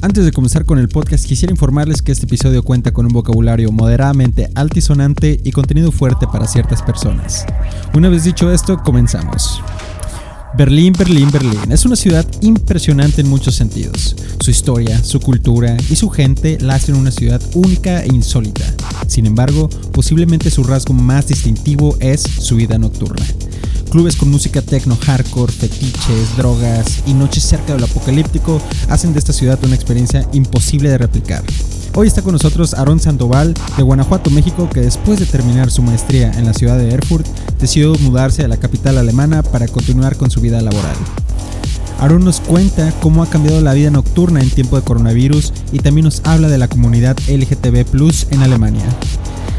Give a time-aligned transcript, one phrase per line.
[0.00, 3.72] Antes de comenzar con el podcast, quisiera informarles que este episodio cuenta con un vocabulario
[3.72, 7.44] moderadamente altisonante y contenido fuerte para ciertas personas.
[7.94, 9.60] Una vez dicho esto, comenzamos.
[10.56, 14.14] Berlín, Berlín, Berlín es una ciudad impresionante en muchos sentidos.
[14.38, 18.64] Su historia, su cultura y su gente la hacen una ciudad única e insólita.
[19.08, 23.26] Sin embargo, posiblemente su rasgo más distintivo es su vida nocturna.
[23.90, 28.60] Clubes con música techno, hardcore, fetiches, drogas y noches cerca del apocalíptico
[28.90, 31.42] hacen de esta ciudad una experiencia imposible de replicar.
[31.94, 36.30] Hoy está con nosotros Aaron Sandoval de Guanajuato, México, que después de terminar su maestría
[36.32, 37.26] en la ciudad de Erfurt,
[37.58, 40.96] decidió mudarse a la capital alemana para continuar con su vida laboral.
[41.98, 46.04] Aaron nos cuenta cómo ha cambiado la vida nocturna en tiempo de coronavirus y también
[46.04, 47.86] nos habla de la comunidad LGTB
[48.30, 48.84] en Alemania.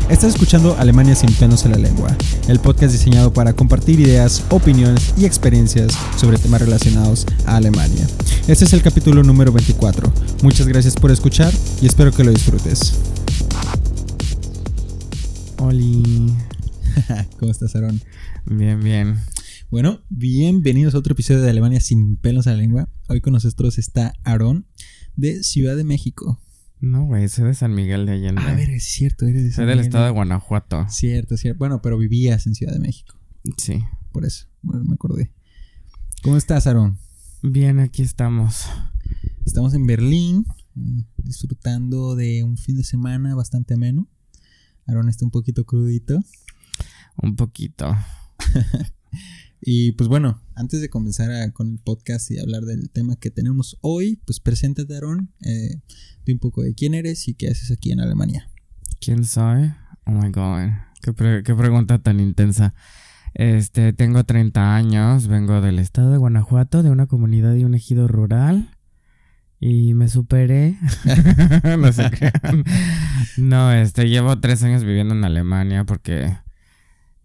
[0.10, 5.14] Estás escuchando Alemania sin pelos en la lengua, el podcast diseñado para compartir ideas, opiniones
[5.16, 8.08] y experiencias sobre temas relacionados a Alemania.
[8.48, 10.12] Este es el capítulo número 24.
[10.42, 12.96] Muchas gracias por escuchar y espero que lo disfrutes.
[15.60, 16.34] Oli.
[17.40, 18.02] ¿Cómo estás, Aaron?
[18.48, 19.20] Bien, bien.
[19.70, 22.90] Bueno, bienvenidos a otro episodio de Alemania sin pelos en la lengua.
[23.10, 24.66] Hoy con nosotros está Aaron
[25.16, 26.42] de Ciudad de México.
[26.82, 28.42] No, güey, soy de San Miguel de Allende.
[28.42, 30.88] A ver, es cierto, eres de San Soy del estado de Guanajuato.
[30.90, 31.60] Cierto, cierto.
[31.60, 33.20] Bueno, pero vivías en Ciudad de México.
[33.58, 33.84] Sí.
[34.14, 35.34] Por eso, bueno, me acordé.
[36.24, 36.98] ¿Cómo estás, Aaron?
[37.44, 38.66] Bien, aquí estamos.
[39.46, 40.46] Estamos en Berlín,
[40.78, 44.08] eh, disfrutando de un fin de semana bastante ameno.
[44.88, 46.20] Aaron está un poquito crudito.
[47.22, 47.94] Un poquito.
[49.62, 53.78] Y pues bueno, antes de comenzar con el podcast y hablar del tema que tenemos
[53.82, 55.82] hoy, pues preséntate, Aaron, eh,
[56.26, 58.50] de un poco de quién eres y qué haces aquí en Alemania.
[59.02, 59.72] ¿Quién soy?
[60.06, 60.70] Oh my god,
[61.02, 62.74] qué, qué pregunta tan intensa.
[63.34, 68.08] Este, tengo 30 años, vengo del estado de Guanajuato, de una comunidad y un ejido
[68.08, 68.76] rural.
[69.60, 70.78] Y me superé.
[71.78, 72.32] no sé qué.
[73.38, 76.38] No, este, llevo tres años viviendo en Alemania porque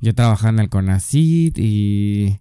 [0.01, 2.41] yo trabajaba en el CONACIT y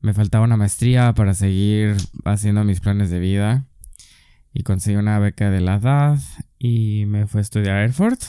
[0.00, 3.66] me faltaba una maestría para seguir haciendo mis planes de vida.
[4.52, 6.18] Y conseguí una beca de la DAD
[6.58, 8.20] y me fui a estudiar a Erfurt.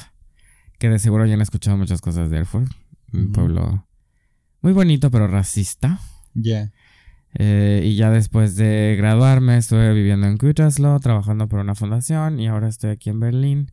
[0.77, 2.71] Que de seguro ya han escuchado muchas cosas de Erfurt.
[3.11, 3.85] Un pueblo
[4.61, 5.99] muy bonito pero racista.
[6.33, 6.71] Ya.
[7.35, 12.47] Eh, y ya después de graduarme estuve viviendo en Gütersloh, trabajando por una fundación y
[12.47, 13.71] ahora estoy aquí en Berlín.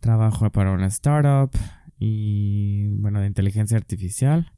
[0.00, 1.50] Trabajo para una startup
[1.98, 4.52] y bueno, de inteligencia artificial.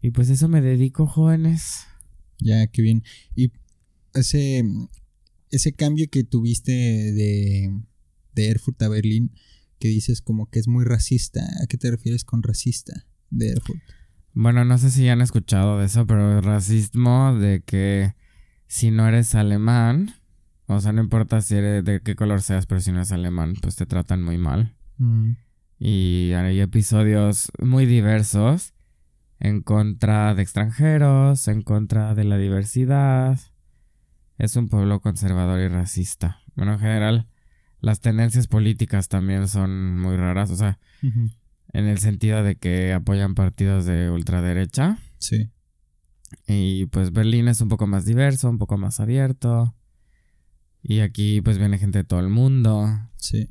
[0.00, 1.86] Y pues eso me dedico, jóvenes.
[2.38, 3.02] Ya, qué bien.
[3.34, 3.52] Y
[4.14, 4.64] ese,
[5.50, 7.72] ese cambio que tuviste de,
[8.34, 9.32] de Erfurt a Berlín,
[9.78, 13.80] que dices como que es muy racista, ¿a qué te refieres con racista de Erfurt?
[14.32, 18.14] Bueno, no sé si han escuchado de eso, pero racismo de que
[18.66, 20.14] si no eres alemán,
[20.66, 23.54] o sea, no importa si eres de qué color seas, pero si no eres alemán,
[23.60, 24.74] pues te tratan muy mal.
[24.98, 25.32] Mm.
[25.78, 28.72] Y hay episodios muy diversos
[29.38, 33.38] en contra de extranjeros, en contra de la diversidad.
[34.38, 36.40] Es un pueblo conservador y racista.
[36.54, 37.28] Bueno, en general,
[37.80, 40.50] las tendencias políticas también son muy raras.
[40.50, 44.98] O sea, en el sentido de que apoyan partidos de ultraderecha.
[45.18, 45.50] Sí.
[46.46, 49.74] Y pues Berlín es un poco más diverso, un poco más abierto.
[50.82, 52.88] Y aquí pues viene gente de todo el mundo.
[53.16, 53.50] Sí.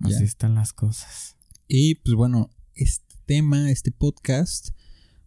[0.00, 1.36] Así están las cosas.
[1.68, 4.70] Y pues bueno, este tema, este podcast,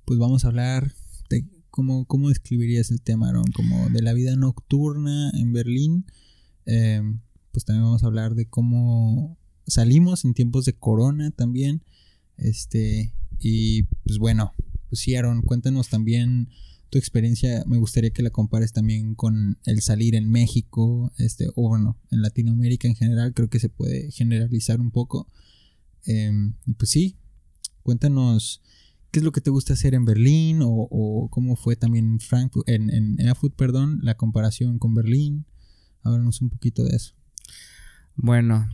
[0.05, 0.93] pues vamos a hablar
[1.29, 3.43] de cómo, cómo describirías el tema, ¿no?
[3.53, 6.05] Como de la vida nocturna en Berlín.
[6.65, 7.19] Em,
[7.51, 9.37] pues también vamos a hablar de cómo
[9.67, 11.83] salimos en tiempos de corona también.
[12.37, 14.53] Este, y pues bueno,
[14.87, 16.49] pues sí, Aaron, cuéntanos también
[16.89, 21.69] tu experiencia, me gustaría que la compares también con el salir en México, este, o
[21.69, 25.27] bueno, en Latinoamérica en general, creo que se puede generalizar un poco.
[26.05, 27.17] Y pues sí,
[27.83, 28.61] cuéntanos
[29.11, 32.67] qué es lo que te gusta hacer en Berlín o, cómo fue también en Frankfurt,
[32.67, 35.45] en, en Erfurt, perdón, la comparación con Berlín.
[36.01, 37.13] Háblanos un poquito de eso.
[38.15, 38.67] Bueno,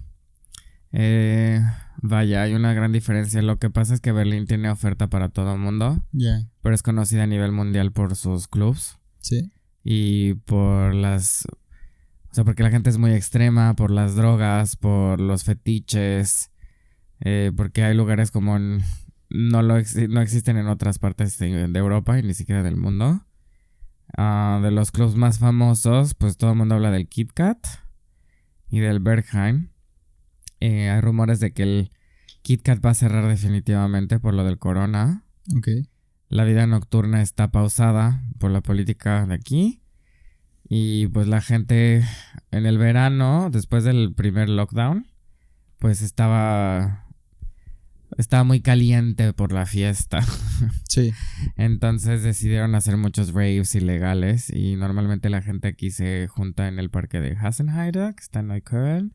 [0.91, 1.61] eh,
[2.01, 3.41] vaya, hay una gran diferencia.
[3.41, 6.03] Lo que pasa es que Berlín tiene oferta para todo el mundo.
[6.11, 6.47] Ya.
[6.61, 8.97] Pero es conocida a nivel mundial por sus clubs.
[9.19, 9.51] Sí.
[9.83, 11.45] Y por las.
[12.31, 16.51] O sea, porque la gente es muy extrema, por las drogas, por los fetiches.
[17.21, 18.57] Eh, porque hay lugares como.
[18.57, 19.75] no, lo
[20.09, 23.25] no existen en otras partes de, Europa y ni siquiera del mundo.
[24.17, 27.57] Ah, de los clubs más famosos, pues todo el mundo habla del Kit Kat
[28.69, 29.69] y del Bergheim.
[30.65, 31.91] Eh, hay rumores de que el
[32.41, 35.23] KitKat va a cerrar definitivamente por lo del corona.
[35.55, 35.67] Ok.
[36.27, 39.81] La vida nocturna está pausada por la política de aquí.
[40.67, 42.03] Y pues la gente
[42.49, 45.05] en el verano, después del primer lockdown,
[45.77, 47.05] pues estaba
[48.17, 50.21] estaba muy caliente por la fiesta.
[50.87, 51.11] Sí.
[51.57, 56.89] Entonces decidieron hacer muchos raves ilegales y normalmente la gente aquí se junta en el
[56.89, 59.13] parque de Hasenheide, que está en Neukölln,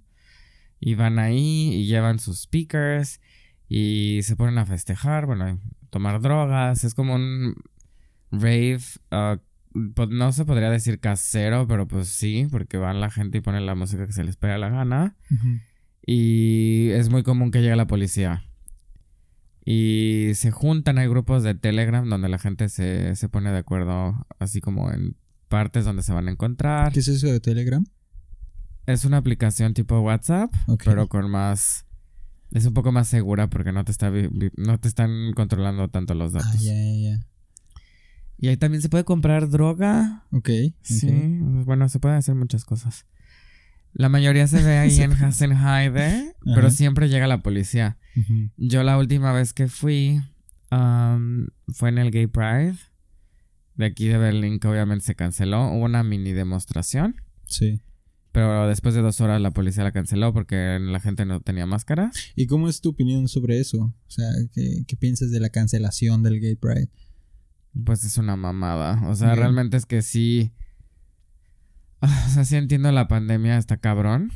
[0.80, 3.20] y van ahí y llevan sus speakers
[3.68, 5.60] y se ponen a festejar, bueno,
[5.90, 7.54] tomar drogas, es como un
[8.32, 8.80] rave,
[9.12, 9.36] uh,
[10.08, 13.74] no se podría decir casero, pero pues sí, porque van la gente y ponen la
[13.74, 15.16] música que se les pega la gana.
[16.04, 18.42] Y es muy común que llegue la policía.
[19.64, 24.26] Y se juntan, hay grupos de Telegram donde la gente se, se pone de acuerdo,
[24.40, 25.16] así como en
[25.48, 26.92] partes donde se van a encontrar.
[26.92, 27.84] ¿Qué es eso de Telegram?
[28.92, 30.52] Es una aplicación tipo WhatsApp,
[30.84, 31.87] pero con más...
[32.50, 34.10] Es un poco más segura porque no te, está,
[34.56, 36.50] no te están controlando tanto los datos.
[36.52, 37.20] Ah, ya, ya.
[38.38, 40.25] Y ahí también se puede comprar droga.
[40.32, 40.50] Ok.
[40.82, 43.06] Sí, bueno, se pueden hacer muchas cosas.
[43.92, 45.12] La mayoría se ve ahí en.
[45.12, 47.98] Hasenheide, pero siempre llega la policía.
[48.56, 50.20] Yo la última vez que fui
[50.70, 52.76] am, fue en el Gay Pride
[53.76, 55.69] de aquí de Berlín, que obviamente se canceló.
[55.70, 57.16] Hubo una mini demostración,
[57.46, 57.81] Sí.
[58.32, 62.14] Pero después de dos horas la policía la canceló porque la gente no tenía máscaras.
[62.36, 63.78] ¿Y cómo es tu opinión sobre eso?
[63.78, 66.90] O sea, ¿qué, qué piensas de la cancelación del Gay Pride?
[67.84, 69.08] Pues es una mamada.
[69.08, 70.52] O sea, realmente es que sí.
[72.02, 74.32] O sea, sí entiendo la pandemia, está cabrón.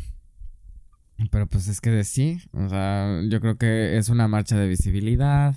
[1.31, 2.39] Pero pues es que de sí.
[2.53, 5.57] O sea, yo creo que es una marcha de visibilidad.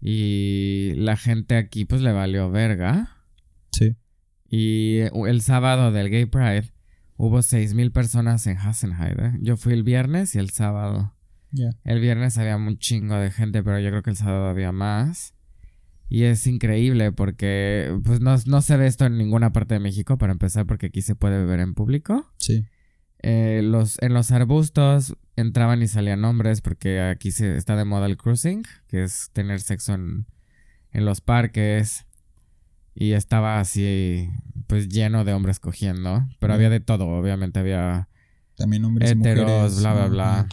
[0.00, 3.16] Y la gente aquí pues le valió verga.
[3.72, 3.96] Sí.
[4.50, 6.73] Y el sábado del Gay Pride
[7.16, 9.38] hubo 6.000 personas en Hasenheide.
[9.40, 11.14] Yo fui el viernes y el sábado.
[11.84, 15.34] El viernes había un chingo de gente, pero yo creo que el sábado había más.
[16.08, 20.18] Y es increíble porque pues no, no se ve esto en ninguna parte de México,
[20.18, 22.30] para empezar, porque aquí se puede beber en público.
[22.38, 22.66] Sí.
[23.22, 28.06] Eh, los, en los arbustos entraban y salían hombres porque aquí se, está de moda
[28.06, 30.26] el cruising, que es tener sexo en,
[30.92, 32.04] en los parques.
[32.94, 34.30] Y estaba así,
[34.66, 36.26] pues lleno de hombres cogiendo.
[36.40, 38.08] Pero había de todo, obviamente había...
[38.56, 39.80] También hombres y Héteros, mujeres.
[39.80, 40.48] bla, bla, bla.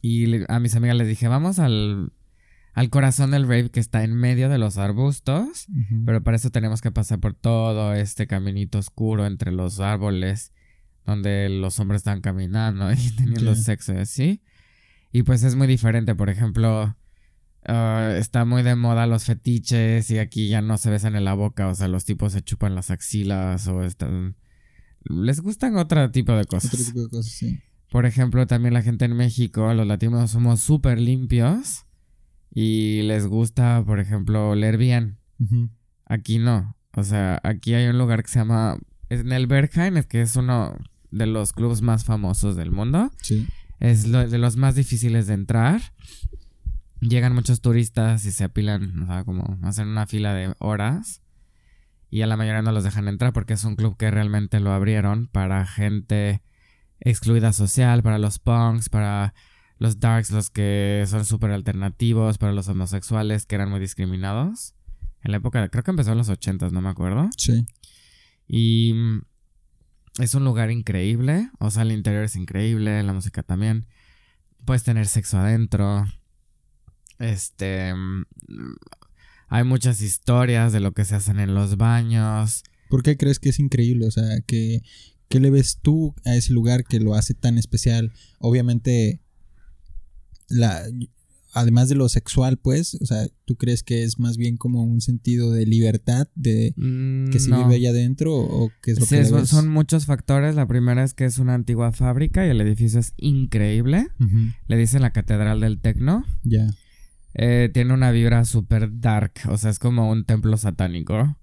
[0.00, 2.12] Y le- a mis amigas les dije, vamos al,
[2.74, 5.66] al corazón del rave que está en medio de los arbustos.
[6.04, 10.52] Pero para eso tenemos que pasar por todo este caminito oscuro entre los árboles.
[11.06, 14.42] Donde los hombres están caminando y teniendo sexo y así.
[15.12, 16.14] Y pues es muy diferente.
[16.16, 16.96] Por ejemplo,
[17.66, 21.34] ah, está muy de moda los fetiches y aquí ya no se besan en la
[21.34, 21.68] boca.
[21.68, 24.36] O sea, los tipos se chupan las axilas o están...
[25.04, 26.72] Les gustan otro tipo de cosas.
[26.74, 27.58] Otro tipo de cosas, sí.
[27.90, 31.84] Por ejemplo, también la gente en México, los latinos somos súper limpios
[32.54, 35.18] y les gusta, por ejemplo, oler bien.
[36.06, 36.76] Aquí no.
[36.94, 38.78] O sea, aquí hay un lugar que se llama...
[39.08, 40.74] Es en el Berghain, es que es uno
[41.10, 43.10] de los clubes más famosos del mundo.
[43.20, 43.46] Sí.
[43.80, 45.80] Es lo- de los más difíciles de entrar.
[47.02, 51.20] Llegan muchos turistas y se apilan, o sea, como hacen una fila de horas.
[52.10, 54.70] Y a la mayoría no los dejan entrar porque es un club que realmente lo
[54.70, 56.42] abrieron para gente
[57.00, 59.34] excluida social, para los punks, para
[59.78, 64.74] los darks, los que son súper alternativos, para los homosexuales que eran muy discriminados.
[65.22, 67.28] En la época, creo que empezó en los ochentas, no me acuerdo.
[67.36, 67.66] Sí.
[68.46, 69.22] Y mm,
[70.20, 71.50] es un lugar increíble.
[71.58, 73.86] O sea, el interior es increíble, la música también.
[74.64, 76.04] Puedes tener sexo adentro.
[77.18, 77.94] Este.
[77.94, 78.24] mm,
[79.48, 82.62] Hay muchas historias de lo que se hacen en los baños.
[82.88, 84.06] ¿Por qué crees que es increíble?
[84.06, 84.82] O sea, ¿qué,
[85.28, 88.12] qué le ves tú a ese lugar que lo hace tan especial?
[88.38, 89.20] Obviamente,
[90.48, 90.82] la,
[91.54, 95.00] además de lo sexual, pues, o sea, ¿tú crees que es más bien como un
[95.00, 97.62] sentido de libertad de Mm, que se no.
[97.62, 99.48] vive allá adentro o qué es lo Sí, que ves?
[99.48, 100.54] son muchos factores.
[100.54, 104.08] La primera es que es una antigua fábrica y el edificio es increíble.
[104.66, 106.24] Le dicen la Catedral del Tecno.
[106.42, 106.70] Ya.
[107.34, 109.32] Eh, tiene una vibra súper dark.
[109.48, 111.38] O sea, es como un templo satánico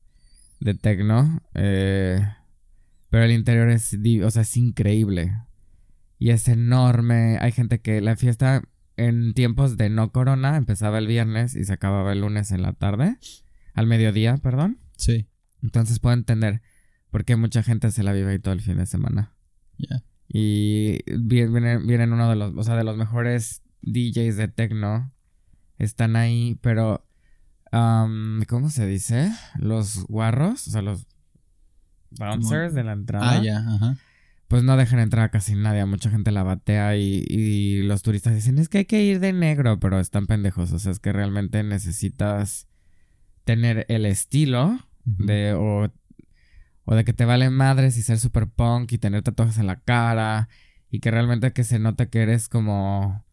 [0.60, 1.42] de techno.
[1.54, 2.20] eh,
[3.10, 5.34] pero el interior es, o sea, es increíble.
[6.20, 7.38] Y es enorme.
[7.42, 8.62] Hay gente que la fiesta
[8.98, 12.74] en tiempos de no corona empezaba el viernes y se acababa el lunes en la
[12.74, 13.18] tarde.
[13.74, 14.80] Al mediodía, perdón.
[14.98, 15.28] Sí.
[15.64, 16.62] Entonces puedo entender
[17.10, 19.34] por qué mucha gente se la vive ahí todo el fin de semana.
[19.78, 20.04] Ya.
[20.28, 25.12] Y viene, viene- vienen uno de los, o sea, de los mejores DJs de techno.
[25.80, 27.06] Están ahí, pero
[27.72, 29.32] ¿cómo se dice?
[29.58, 31.08] Los guarros, o sea, los
[32.12, 33.32] bouncers de la entrada.
[33.32, 33.98] Ah, ya, ajá.
[34.48, 38.34] Pues no dejan entrar a casi nadie, mucha gente la batea y, y los turistas
[38.34, 41.14] dicen, es que hay que ir de negro, pero están pendejos, o sea, es que
[41.14, 42.68] realmente necesitas
[43.44, 45.92] tener el estilo de o,
[46.86, 49.80] o de que te valen madres y ser super punk y tener tatuajes en la
[49.80, 50.50] cara
[50.90, 53.24] y que realmente que se note que eres como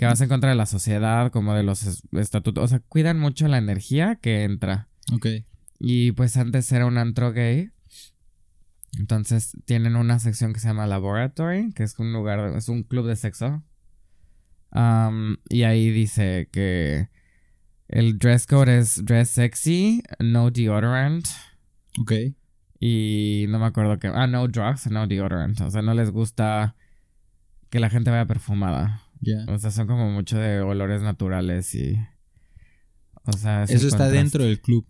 [0.00, 3.48] que vas en contra de la sociedad, como de los estatutos, o sea, cuidan mucho
[3.48, 4.88] la energía que entra.
[5.12, 5.26] Ok.
[5.78, 7.70] Y pues antes era un antro gay.
[8.98, 13.08] Entonces tienen una sección que se llama Laboratory, que es un lugar, es un club
[13.08, 13.62] de sexo.
[15.50, 17.10] y ahí dice que
[17.88, 21.26] el dress code es dress sexy, no deodorant.
[22.00, 22.12] Ok.
[22.80, 24.08] Y no me acuerdo qué.
[24.08, 25.60] Ah, no drugs, no deodorant.
[25.60, 26.74] O sea, no les gusta
[27.68, 29.02] que la gente vaya perfumada.
[29.20, 29.44] Ya.
[29.48, 31.96] O sea, son como mucho de olores naturales y.
[33.24, 34.16] O sea, es Eso está contraste.
[34.18, 34.86] dentro del club.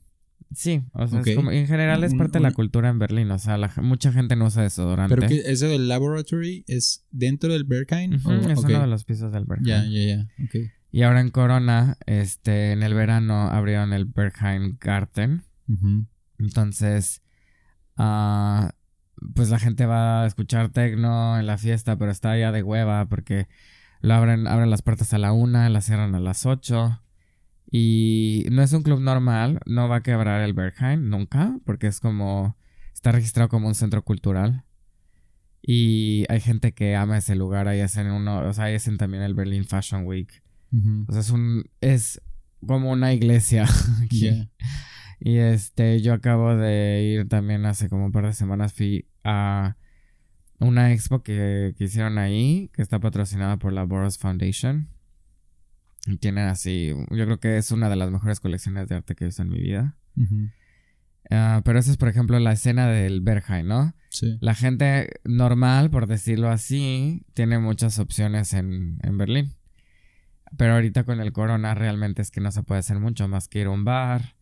[0.52, 1.26] Sí, o sea, Ok.
[1.28, 3.30] es como, en general es Un- parte de la cultura en Berlín.
[3.30, 5.14] O sea, la mucha gente no usa desodorante.
[5.14, 8.14] Pero que eso del laboratory es dentro del Berghain.
[8.14, 9.66] O- es uno de los pisos del Berghain.
[9.66, 10.44] Ya, ya, ya.
[10.44, 10.70] Ok.
[10.92, 15.42] Y ahora en Corona, este, en el verano abrieron el Berghain Garten.
[16.38, 17.22] Entonces,
[17.96, 18.75] ah,
[19.34, 23.06] pues la gente va a escuchar tecno en la fiesta, pero está ya de hueva
[23.08, 23.46] porque
[24.00, 27.00] lo abren, abren las puertas a la una, las cierran a las ocho.
[27.71, 32.00] Y no es un club normal, no va a quebrar el Berghain nunca, porque es
[32.00, 32.57] como,
[32.92, 34.64] está registrado como un centro cultural.
[35.62, 39.23] Y hay gente que ama ese lugar, ahí hacen uno, o sea, ahí hacen también
[39.23, 40.42] el Berlin Fashion Week.
[41.09, 42.21] O sea, es un, es
[42.66, 43.66] como una iglesia.
[44.04, 44.49] aquí.
[45.21, 49.76] Y este, yo acabo de ir también hace como un par de semanas, fui a
[50.60, 54.88] una expo que, que hicieron ahí, que está patrocinada por la Boros Foundation.
[56.06, 59.24] Y tienen así, yo creo que es una de las mejores colecciones de arte que
[59.24, 59.96] he visto en mi vida.
[61.30, 63.94] Ah, pero esa es, por ejemplo, la escena del Berghain, ¿no?
[64.08, 64.38] Sí.
[64.40, 69.54] La gente normal, por decirlo así, tiene muchas opciones en, en Berlín.
[70.56, 73.60] Pero ahorita con el corona realmente es que no se puede hacer mucho más que
[73.60, 74.34] ir a un bar.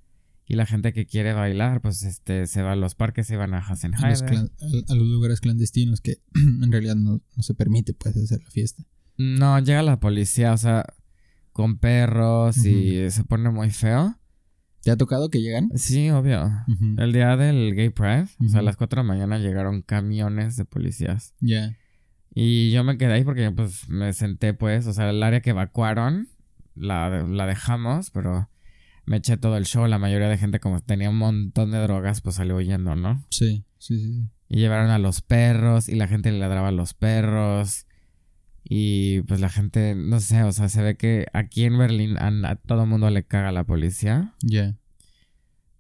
[0.51, 3.53] Y la gente que quiere bailar, pues este, se va a los parques, se van
[3.53, 4.51] a clan-
[4.89, 8.51] a- a los lugares clandestinos que en realidad no, no se permite pues hacer la
[8.51, 8.83] fiesta.
[9.19, 10.87] No, llega la policía, o sea,
[11.53, 14.17] con perros y se pone muy feo.
[14.83, 15.69] ¿Te ha tocado que llegan?
[15.75, 16.51] Sí, obvio.
[16.97, 20.57] El día del Gay Pride, o sea, a las 4 de la mañana llegaron camiones
[20.57, 21.35] de policías.
[21.41, 21.77] Ya.
[22.33, 25.51] Y yo me quedé ahí porque pues me senté pues, o sea, el área que
[25.51, 26.29] evacuaron
[26.77, 28.49] la, la dejamos, pero
[29.09, 29.87] me eché todo el show.
[29.87, 33.25] La mayoría de gente como tenía un montón de drogas pues salió huyendo, ¿no?
[33.31, 34.13] Sí, sí, sí.
[34.15, 34.29] sí.
[34.51, 37.87] Y llevaron a los perros y la gente le ladraba a los perros.
[38.71, 42.29] Y pues la gente, no sé, o sea, se ve que aquí en Berlín a,
[42.51, 44.35] a todo mundo le caga la policía.
[44.43, 44.77] Ya.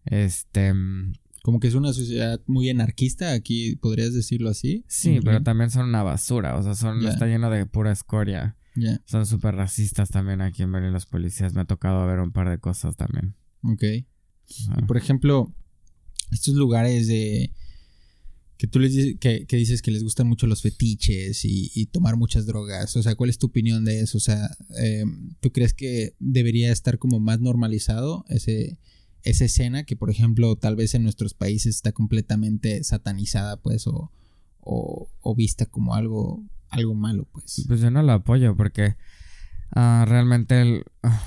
[0.04, 4.84] Este, mm, Como que es una sociedad muy anarquista, aquí podrías decirlo así.
[4.88, 7.10] sí, pero también son una basura, o sea, son, Ya.
[7.10, 8.56] está lleno de pura escoria.
[9.06, 11.54] Son súper racistas también aquí en Berlín los policías.
[11.54, 13.34] Me ha tocado ver un par de cosas también.
[13.62, 13.84] ok.
[14.70, 14.86] Ajá.
[14.86, 15.54] Por ejemplo,
[16.30, 17.52] estos lugares de...
[18.56, 21.86] Que tú les dices que, que dices que les gustan mucho los fetiches y, y
[21.86, 22.96] tomar muchas drogas.
[22.96, 24.18] O sea, ¿cuál es tu opinión de eso?
[24.18, 25.04] O sea, eh,
[25.38, 28.80] ¿tú crees que debería estar como más normalizado ese,
[29.22, 34.10] esa escena que, por ejemplo, tal vez en nuestros países está completamente satanizada, pues, o,
[34.58, 37.64] o, o vista como algo, algo malo, pues?
[37.66, 38.96] Pues yo no lo apoyo porque
[39.74, 41.20] ah, realmente el- ah,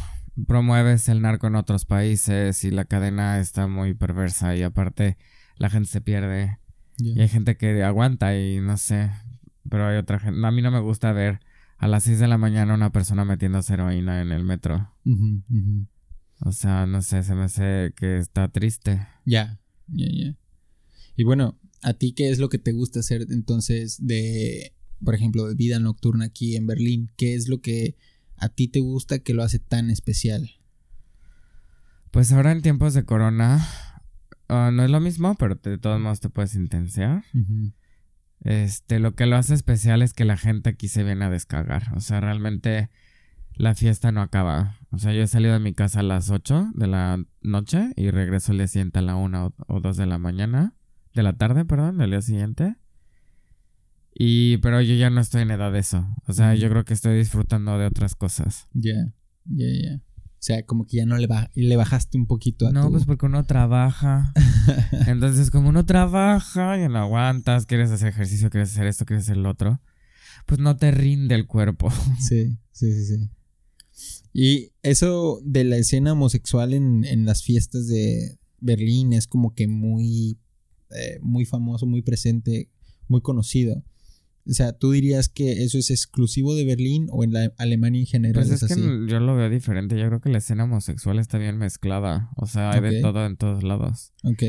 [0.48, 5.17] promueves el narco en otros países y la cadena está muy perversa y aparte
[5.57, 6.57] la gente se pierde
[6.98, 9.12] y hay gente que aguanta y no sé,
[9.69, 10.45] pero hay otra gente.
[10.45, 11.39] A mí no me gusta ver
[11.77, 14.93] a las 6 de la mañana una persona metiéndose heroína en el metro.
[16.43, 19.05] O sea, no sé, se me hace que está triste.
[19.25, 20.36] Ya, ya, ya.
[21.15, 25.48] Y bueno, ¿a ti qué es lo que te gusta hacer entonces de, por ejemplo,
[25.48, 27.12] de vida nocturna aquí en Berlín?
[27.17, 27.96] ¿Qué es lo que
[28.38, 30.50] a ti te gusta que lo hace tan especial?
[32.12, 33.65] Pues ahora en tiempos de corona
[34.50, 37.24] ah, no es lo mismo, pero de todos modos te puedes intensiar.
[37.34, 37.72] Ujú,
[38.41, 41.93] Este, lo que lo hace especial es que la gente aquí se viene a descargar.
[41.96, 42.89] O sea, realmente
[43.55, 44.77] la fiesta no acaba.
[44.91, 48.10] O sea, yo he salido de mi casa a las 8 de la noche y
[48.10, 50.75] regreso el día siguiente a la 1 o 2 de la mañana.
[51.13, 52.75] De la tarde, perdón, del día siguiente.
[54.13, 56.07] Y, pero yo ya no estoy en edad de eso.
[56.27, 58.67] O sea, yo creo que estoy disfrutando de otras cosas.
[58.73, 59.13] Ya,
[59.45, 59.95] ya, ya.
[59.97, 62.91] O sea, como que ya no le, ba- le bajaste un poquito a No, tu...
[62.93, 64.33] pues porque uno trabaja.
[65.07, 69.37] Entonces, como uno trabaja y no aguantas, quieres hacer ejercicio, quieres hacer esto, quieres hacer
[69.37, 69.81] lo otro,
[70.47, 71.89] pues no te rinde el cuerpo.
[72.19, 73.29] Sí, sí, sí, sí.
[74.33, 79.67] Y eso de la escena homosexual en, en las fiestas de Berlín es como que
[79.67, 80.39] muy,
[80.91, 82.69] eh, muy famoso, muy presente,
[83.07, 83.83] muy conocido.
[84.48, 88.07] O sea, ¿tú dirías que eso es exclusivo de Berlín o en la Alemania en
[88.07, 88.45] general?
[88.45, 89.98] Pues es, que yo lo veo diferente.
[90.00, 92.31] Yo creo que la escena homosexual está bien mezclada.
[92.38, 94.13] O sea, hay de todo en todos lados.
[94.24, 94.43] Ok.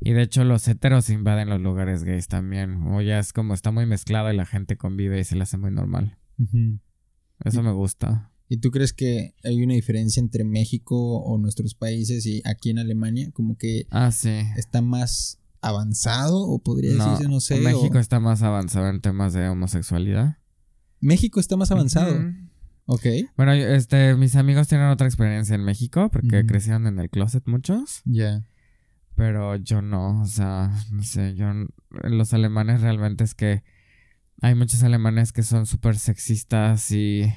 [0.00, 2.82] Y de hecho, los heteros invaden los lugares gays también.
[2.88, 5.58] O ya es como está muy mezclado y la gente convive y se le hace
[5.58, 6.18] muy normal.
[7.44, 8.32] Eso me gusta.
[8.48, 12.78] ¿Y tú crees que hay una diferencia entre México o nuestros países y aquí en
[12.78, 13.30] Alemania?
[13.32, 14.28] Como que ah, sí.
[14.56, 17.60] está más avanzado o podría decirse, no sé.
[17.60, 20.38] México está más avanzado en temas de homosexualidad.
[21.00, 22.14] México está más avanzado.
[22.86, 23.06] Ok.
[23.36, 28.02] Bueno, este, mis amigos tienen otra experiencia en México porque crecieron en el closet muchos.
[28.04, 28.44] Ya.
[29.14, 31.46] Pero yo no, o sea, no sé, yo
[31.90, 33.62] los alemanes realmente es que
[34.40, 37.32] hay muchos alemanes que son súper sexistas y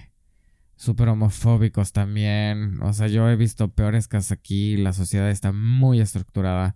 [0.76, 2.82] súper homofóbicos también.
[2.82, 4.78] O sea, yo he visto peores casos aquí.
[4.78, 6.76] La sociedad está muy estructurada.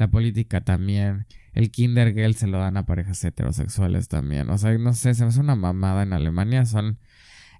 [0.00, 1.26] La política también.
[1.52, 4.48] El Kindergeld se lo dan a parejas heterosexuales también.
[4.48, 6.64] O sea, no sé, se me hace una mamada en Alemania.
[6.64, 6.98] Son.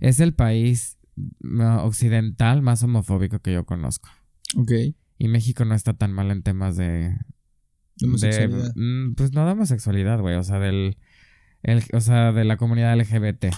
[0.00, 0.97] Es el país
[1.82, 4.09] occidental más homofóbico que yo conozco.
[4.56, 4.73] Ok.
[5.18, 7.14] Y México no está tan mal en temas de.
[8.02, 8.73] homosexualidad.
[8.75, 10.37] Mm, pues no de homosexualidad, güey.
[10.37, 10.97] O sea, del.
[11.92, 13.49] o sea, de la comunidad LGBT.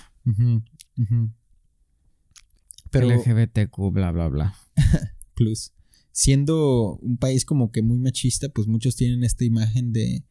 [2.91, 4.57] Pero, LGBTQ, bla, bla, bla.
[5.37, 5.73] Plus.
[6.13, 10.25] Siendo un país como que muy machista, pues muchos tienen esta imagen de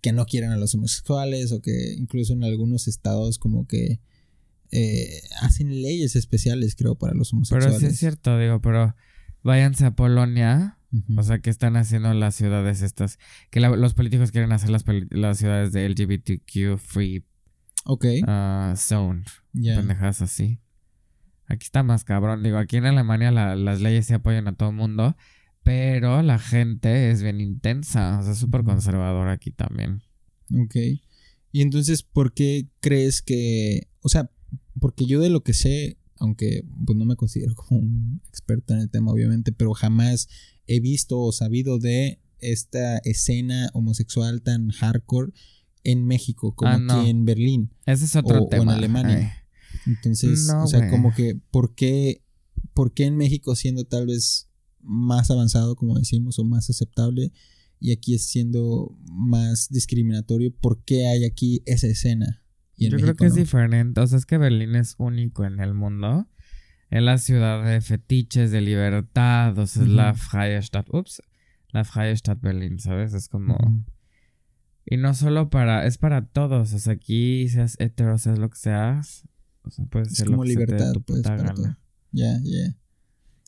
[0.00, 4.00] que no quieren a los homosexuales o que incluso en algunos estados como que
[4.70, 7.78] eh, hacen leyes especiales, creo, para los homosexuales.
[7.78, 8.94] Pero sí es cierto, digo, pero
[9.42, 10.74] váyanse a Polonia.
[11.18, 13.18] O sea, que están haciendo las ciudades estas.
[13.50, 17.26] Que los políticos quieren hacer las, las ciudades de LGBTQ free
[17.84, 18.04] Ok.
[18.26, 19.24] Uh, zone.
[19.54, 20.60] Pendejas así.
[21.48, 22.42] Aquí está más cabrón.
[22.42, 25.16] Digo, aquí en Alemania las leyes se apoyan a todo el mundo,
[25.62, 30.02] pero la gente es bien intensa, o sea, súper conservadora aquí también.
[30.54, 30.76] Ok.
[31.50, 34.30] Y entonces, ¿por qué crees que, o sea,
[34.78, 38.80] porque yo de lo que sé, aunque pues no me considero como un experto en
[38.80, 40.28] el tema, obviamente, pero jamás
[40.66, 45.32] he visto o sabido de esta escena homosexual tan hardcore
[45.82, 47.70] en México como ah, aquí en Berlín.
[47.86, 48.62] Ese es otro tema.
[48.62, 49.47] O en Alemania.
[49.88, 52.22] Entonces, o sea, como que, ¿por qué,
[52.74, 54.48] ¿por qué en México siendo tal vez
[54.80, 57.32] más avanzado, como decimos, o más aceptable,
[57.80, 60.54] y aquí es siendo más discriminatorio?
[60.54, 62.42] ¿Por qué hay aquí esa escena?
[62.76, 64.00] Yo creo que es diferente.
[64.00, 66.28] O sea, es que Berlín es único en el mundo.
[66.90, 69.58] Es la ciudad de fetiches, de libertad.
[69.58, 70.88] O sea, es la Freie Stadt.
[70.92, 71.22] Ups.
[71.70, 73.14] La Freie Stadt Berlín, ¿sabes?
[73.14, 73.84] Es como.
[74.86, 75.86] Y no solo para.
[75.86, 76.72] Es para todos.
[76.72, 79.28] O sea, aquí seas hetero, seas lo que seas.
[79.68, 81.22] O sea, puede ser como libertad, tu pues,
[82.12, 82.76] Ya, ya.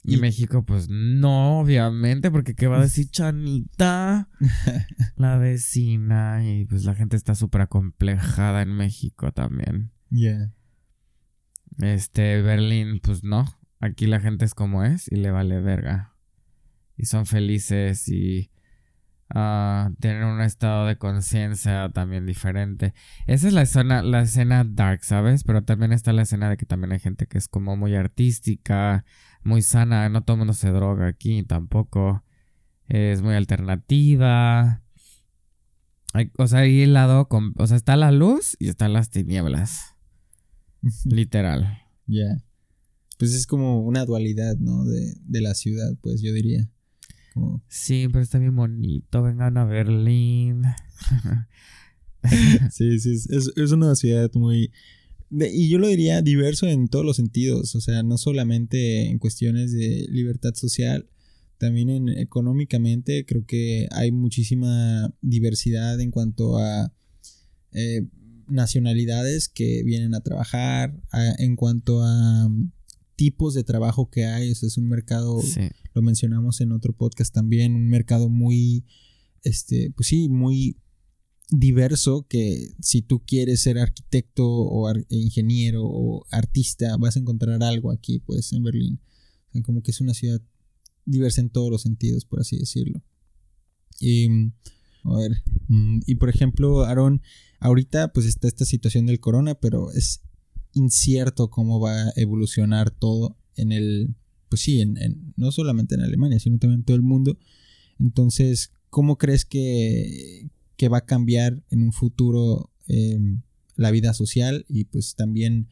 [0.02, 4.30] Y, México, pues no, obviamente, porque ¿qué va a decir Chanita?
[5.16, 6.42] la vecina.
[6.46, 9.92] Y pues la gente está súper acomplejada en México también.
[10.08, 10.54] Ya.
[11.78, 13.44] Este, Berlín, pues no.
[13.78, 16.14] Aquí la gente es como es y le vale verga.
[16.96, 18.50] Y son felices y
[19.34, 22.94] uh, tener un estado de conciencia también diferente.
[23.26, 25.44] Esa es la escena, la escena dark, ¿sabes?
[25.44, 29.04] Pero también está la escena de que también hay gente que es como muy artística,
[29.42, 30.08] muy sana.
[30.08, 32.24] No todo el mundo se droga aquí tampoco.
[32.88, 34.82] Es muy alternativa.
[36.38, 39.94] o sea, ahí el lado, con, o sea, está la luz y están las tinieblas.
[41.04, 41.78] Literal.
[42.06, 42.42] Ya.
[43.18, 44.84] Pues es como una dualidad, ¿no?
[44.84, 46.68] De, de la ciudad, pues yo diría.
[47.68, 49.22] Sí, pero está bien bonito.
[49.22, 50.62] Vengan a Berlín.
[52.72, 54.70] sí, sí, es, una ciudad muy...
[55.30, 59.72] y yo lo diría diverso en todos los sentidos, o sea, no solamente en cuestiones
[59.72, 61.08] de libertad social,
[61.58, 66.92] también en, económicamente creo que hay muchísima diversidad en cuanto a
[67.72, 68.06] eh,
[68.48, 70.98] nacionalidades que vienen a trabajar,
[71.38, 72.48] en cuanto a
[73.14, 74.50] tipos de trabajo que hay.
[74.50, 75.40] es un mercado,
[75.94, 78.84] lo mencionamos en otro podcast también, un mercado muy,
[79.42, 80.76] este, pues sí, muy
[81.50, 87.90] diverso que si tú quieres ser arquitecto o ingeniero o artista vas a encontrar algo
[87.90, 89.00] aquí pues en Berlín.
[89.64, 90.40] Como que es una ciudad
[91.04, 93.02] diversa en todos los sentidos por así decirlo.
[93.98, 94.28] Y
[95.04, 97.20] a ver mm, y por ejemplo Aaron
[97.58, 100.22] ahorita pues está esta situación del corona pero es
[100.72, 104.14] incierto cómo va a evolucionar todo en el,
[104.50, 107.38] pues sí, en, no solamente en Alemania, sino también en todo el mundo.
[107.98, 113.40] Entonces, ¿cómo crees que, que va a cambiar en un futuro em,
[113.76, 115.68] la vida social y pues también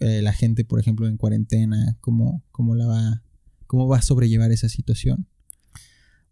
[0.00, 3.22] eh, la gente, por ejemplo, en cuarentena, cómo, cómo la va,
[3.66, 5.26] cómo va a sobrellevar esa situación?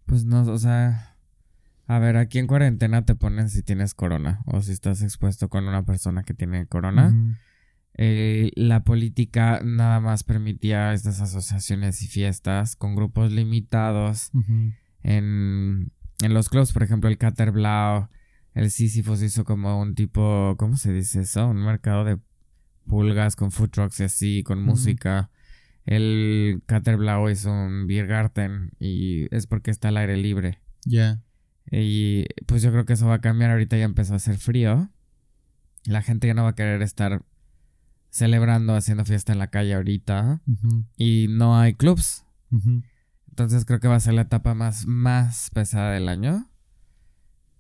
[0.04, 1.16] Pues no, o sea,
[1.86, 5.68] A ver, aquí en cuarentena te ponen si tienes corona o si estás expuesto con
[5.68, 7.38] una persona que tiene corona.
[7.96, 14.32] Eh, la política nada más permitía estas asociaciones y fiestas con grupos limitados
[15.02, 16.72] en, en los clubs.
[16.72, 18.08] Por ejemplo, el Caterblau,
[18.54, 21.48] el Sísifos hizo como un tipo, ¿cómo se dice eso?
[21.48, 22.18] Un mercado de
[22.86, 25.30] pulgas con food trucks y así, con música.
[25.86, 30.60] El Caterblau hizo un Biergarten y es porque está al aire libre.
[30.84, 31.22] Ya.
[31.70, 33.50] Y pues yo creo que eso va a cambiar.
[33.50, 34.90] Ahorita ya empezó a hacer frío.
[35.84, 37.22] La gente ya no va a querer estar
[38.14, 40.40] celebrando, haciendo fiesta en la calle ahorita.
[40.96, 42.24] Y no hay clubs.
[43.28, 46.48] Entonces creo que va a ser la etapa más, más pesada del año.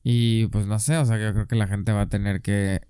[0.04, 2.82] Y pues no sé, o sea, yo creo que la gente va a tener que...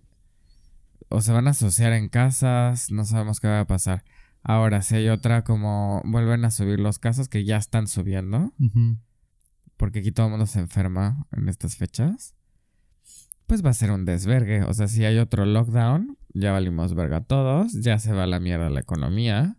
[1.08, 4.04] O se van a asociar en casas, no sabemos qué va a pasar.
[4.42, 8.52] Ahora, si hay otra como vuelven a subir los casos que ya están subiendo,
[9.78, 12.34] porque aquí todo el mundo se enferma en estas fechas,
[13.46, 14.64] pues va a ser un desvergue.
[14.64, 18.40] O sea, si hay otro lockdown, ya valimos verga todos, ya se va a la
[18.40, 19.56] mierda la economía.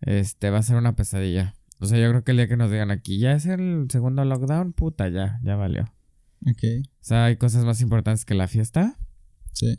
[0.00, 1.54] Este, va a ser una pesadilla.
[1.78, 4.24] O sea, yo creo que el día que nos digan aquí, ya es el segundo
[4.24, 5.82] lockdown, puta, ya, ya valió.
[6.46, 6.62] Ok.
[6.84, 8.96] O sea, hay cosas más importantes que la fiesta.
[9.52, 9.78] Sí.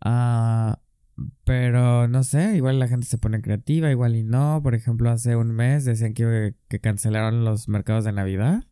[0.00, 0.80] Ah,
[1.44, 4.60] pero no sé, igual la gente se pone creativa, igual y no.
[4.62, 8.64] Por ejemplo, hace un mes decían que, que cancelaron los mercados de Navidad.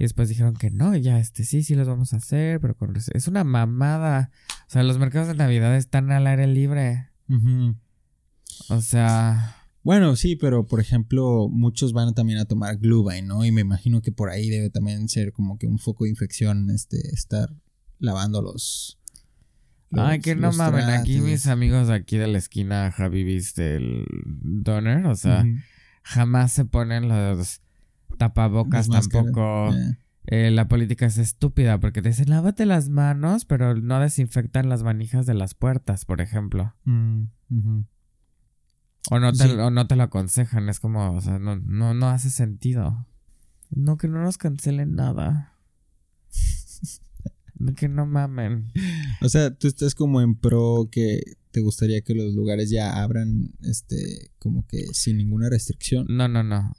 [0.00, 2.96] Y después dijeron que no, ya este sí, sí los vamos a hacer, pero con
[2.96, 4.30] es una mamada.
[4.66, 7.10] O sea, los mercados de Navidad están al aire libre.
[8.70, 13.44] O sea, Bueno, sí, pero por ejemplo, muchos van también a tomar Glühwein, ¿no?
[13.44, 16.70] Y me imagino que por ahí debe también ser como que un foco de infección,
[16.70, 17.54] este, estar
[17.98, 18.98] lavando los.
[19.92, 25.04] ay, que no mamen, aquí mis amigos de aquí de la esquina Javibis del Donner,
[25.04, 25.44] o sea,
[26.02, 27.60] jamás se ponen los
[28.20, 29.70] tapabocas tampoco.
[30.26, 34.82] Eh, la política es estúpida porque te dicen lávate las manos, pero no desinfectan las
[34.82, 36.74] manijas de las puertas, por ejemplo.
[36.84, 37.24] Mm.
[39.10, 39.50] O no te, Sí.
[39.52, 43.06] o no te lo aconsejan, es como, o sea, no, no, no hace sentido.
[43.70, 45.54] No, que no nos cancelen nada.
[47.58, 48.70] No, que no mamen.
[49.22, 53.52] O sea, tú estás como en pro que te gustaría que los lugares ya abran,
[53.62, 56.06] este, como que sin ninguna restricción.
[56.08, 56.72] No, no, no.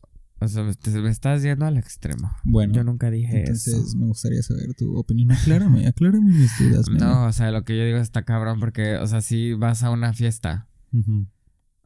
[0.43, 2.31] O sea, me, te- me estás yendo al extremo.
[2.43, 3.97] Bueno, Yo nunca dije entonces eso.
[3.97, 5.31] me gustaría saber tu opinión.
[5.31, 6.87] Aclárame, aclárame mis dudas.
[6.89, 9.91] No, o sea, lo que yo digo está cabrón porque, o sea, si vas a
[9.91, 10.67] una fiesta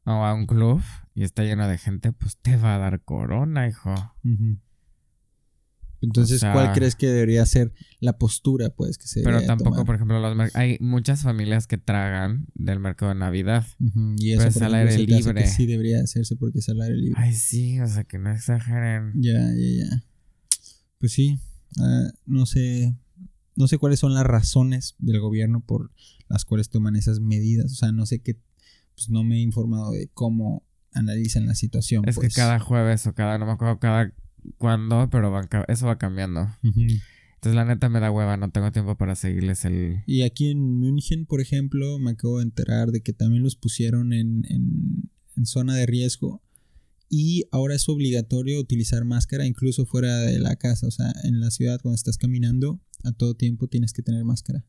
[0.05, 0.81] o a un club
[1.13, 3.93] y está lleno de gente, pues te va a dar corona, hijo.
[6.05, 9.71] Entonces, O sea- ¿cuál crees que debería ser la postura, pues, que se Pero tampoco,
[9.71, 9.85] tomar?
[9.85, 13.65] por ejemplo, los hay muchas familias que tragan del mercado de Navidad.
[13.79, 15.43] Ujú, Y eso pero es al aire caso libre.
[15.43, 17.19] que sí debería hacerse porque es al aire libre.
[17.21, 19.11] Ay, sí, o sea, que no exageren.
[19.15, 20.03] Ya, ya, ya.
[20.99, 21.37] Pues sí,
[21.79, 22.95] ah, no sé,
[23.55, 25.91] no sé cuáles son las razones del gobierno por
[26.29, 27.71] las cuales toman esas medidas.
[27.71, 28.37] O sea, no sé qué,
[28.95, 30.63] pues no me he informado de cómo
[30.93, 32.07] analizan la situación.
[32.07, 32.29] Es pues.
[32.29, 34.13] que cada jueves o cada, no me acuerdo cada
[34.57, 35.33] cuándo, pero
[35.67, 36.47] eso va cambiando.
[36.63, 40.01] Entonces, la neta me da hueva, no tengo tiempo para seguirles el...
[40.07, 44.13] Y aquí en München, por ejemplo, me acabo de enterar de que también los pusieron
[44.13, 46.41] en, en, en zona de riesgo.
[47.07, 50.87] Y ahora es obligatorio utilizar máscara incluso fuera de la casa.
[50.87, 54.65] O sea, en la ciudad cuando estás caminando, a todo tiempo tienes que tener máscara.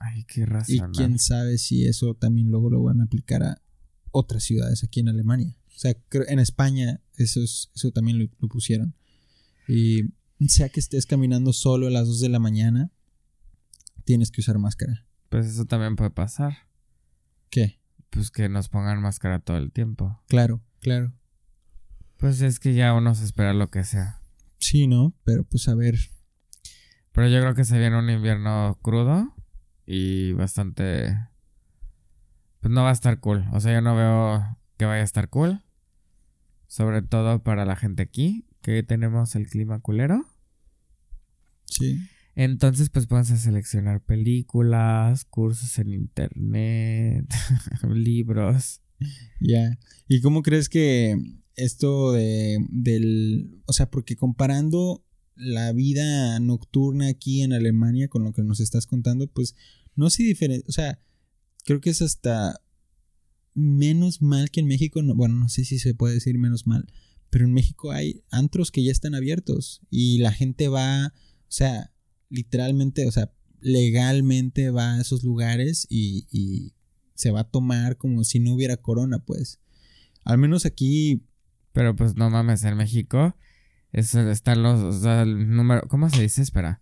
[0.00, 0.90] Ay, qué Y racional.
[0.92, 3.62] quién sabe si eso también luego lo van a aplicar a
[4.10, 5.56] otras ciudades aquí en Alemania.
[5.74, 8.94] O sea, creo- en España eso, es- eso también lo, lo pusieron.
[9.68, 10.02] Y
[10.48, 12.90] sea que estés caminando solo a las 2 de la mañana,
[14.04, 15.06] tienes que usar máscara.
[15.30, 16.68] Pues eso también puede pasar.
[17.50, 17.80] ¿Qué?
[18.10, 20.20] Pues que nos pongan máscara todo el tiempo.
[20.28, 21.12] Claro, claro.
[22.18, 24.20] Pues es que ya uno se espera lo que sea.
[24.58, 25.14] Sí, ¿no?
[25.24, 25.96] Pero pues a ver.
[27.12, 29.34] Pero yo creo que se viene un invierno crudo
[29.86, 31.16] y bastante...
[32.60, 33.44] Pues no va a estar cool.
[33.52, 35.62] O sea, yo no veo que vaya a estar cool.
[36.66, 40.26] Sobre todo para la gente aquí, que tenemos el clima culero.
[41.66, 42.00] Sí.
[42.34, 47.32] Entonces, pues vamos a seleccionar películas, cursos en internet,
[47.94, 48.80] libros.
[49.40, 49.78] Ya.
[50.08, 51.16] ¿Y cómo crees que
[51.56, 55.04] esto de del, o sea, porque comparando
[55.36, 59.54] la vida nocturna aquí en Alemania con lo que nos estás contando, pues
[59.94, 61.00] no sé diferente, o sea,
[61.64, 62.60] creo que es hasta
[63.54, 66.86] menos mal que en México, no- bueno, no sé si se puede decir menos mal,
[67.30, 71.12] pero en México hay antros que ya están abiertos y la gente va, o
[71.50, 71.92] sea,
[72.30, 76.74] literalmente, o sea, legalmente va a esos lugares y, y
[77.14, 79.60] se va a tomar como si no hubiera corona, pues.
[80.24, 81.22] Al menos aquí,
[81.72, 83.36] Pero pues no mames, en México
[83.92, 86.42] Eso, están los, o sea, el número, ¿cómo se dice?
[86.42, 86.80] Espera.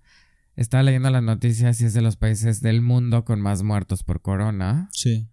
[0.54, 4.20] Estaba leyendo las noticias y es de los países del mundo con más muertos por
[4.22, 4.88] corona.
[4.92, 5.28] Sí.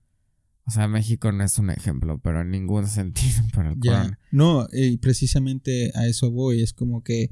[0.70, 3.92] O sea, México no es un ejemplo, pero en ningún sentido para el Ya.
[3.92, 4.20] corona.
[4.32, 6.62] No, y precisamente a eso voy.
[6.62, 7.32] Es como que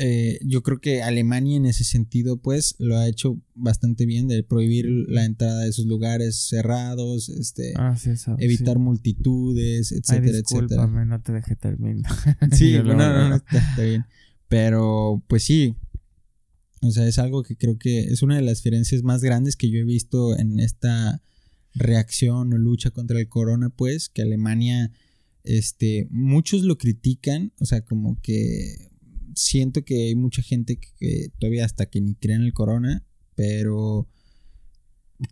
[0.00, 4.44] eh, yo creo que Alemania en ese sentido, pues, lo ha hecho bastante bien de
[4.44, 8.36] prohibir la entrada de esos lugares cerrados, este, Ah, sí, eso.
[8.38, 8.80] evitar sí.
[8.80, 10.60] multitudes, Ay, etcétera, etcétera.
[10.66, 12.10] discúlpame, no te dejé terminar.
[12.52, 14.04] Sí, no, no, no, está bien.
[14.48, 15.74] Pero, pues sí.
[16.80, 19.68] O sea, es algo que creo que es una de las diferencias más grandes que
[19.68, 21.20] yo he visto en esta
[21.78, 24.92] reacción o lucha contra el corona, pues, que Alemania,
[25.44, 28.90] este, muchos lo critican, o sea, como que
[29.34, 33.04] siento que hay mucha gente que, que todavía hasta que ni cree en el corona,
[33.34, 34.08] pero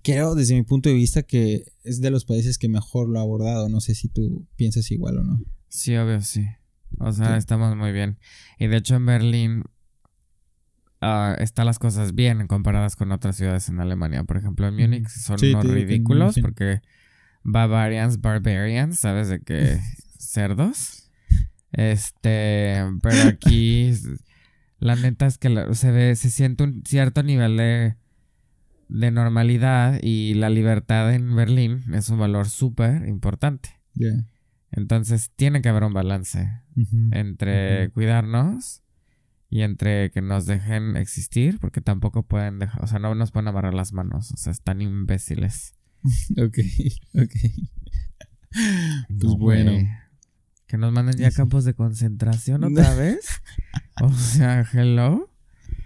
[0.02, 3.22] creo desde mi punto de vista que es de los países que mejor lo ha
[3.22, 5.40] abordado, no sé si tú piensas igual o no.
[5.68, 6.44] Sí, obvio, sí.
[6.98, 8.18] O sea, estamos muy bien.
[8.58, 9.64] Y de hecho en Berlín
[11.00, 14.24] ah, están las cosas bien comparadas con otras ciudades en Alemania.
[14.24, 16.80] Por ejemplo, en Múnich son Sí, unos ridículos porque
[17.42, 19.78] Bavarians, Barbarians, ¿sabes de qué?
[20.18, 21.10] Cerdos.
[21.72, 23.92] Este, pero aquí
[24.78, 27.96] la neta es que la- se ve, se siente un cierto nivel de,
[28.88, 33.70] de normalidad y la libertad en Berlín es un valor súper importante.
[34.70, 36.50] Entonces tiene que haber un balance
[37.12, 38.82] entre cuidarnos
[39.48, 43.48] y entre que nos dejen existir, porque tampoco pueden dejar, o sea, no nos pueden
[43.48, 45.74] amarrar las manos, o sea, están imbéciles.
[46.38, 46.58] Ok,
[47.14, 47.32] ok.
[49.08, 49.72] Pues No, bueno.
[50.66, 53.26] Que nos manden ya a campos de concentración otra vez.
[54.02, 55.30] O sea, hello.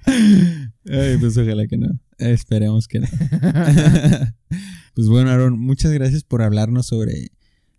[0.06, 1.98] Ay, pues ojalá que no.
[2.18, 3.08] Esperemos que no.
[4.94, 7.32] pues bueno, Aaron, muchas gracias por hablarnos sobre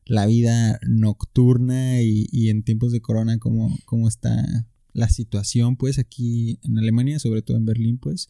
[0.05, 5.99] la vida nocturna y, y en tiempos de corona, cómo, cómo está la situación, pues,
[5.99, 8.30] aquí en Alemania, sobre todo en Berlín, pues.